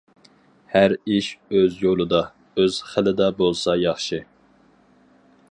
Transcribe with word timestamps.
ھەر 0.75 0.95
ئىش 1.15 1.27
ئۆز 1.57 1.77
يولىدا، 1.83 2.23
ئۆز 2.63 2.81
خىلىدا 2.93 3.29
بولسا 3.43 3.77
ياخشى. 3.85 4.23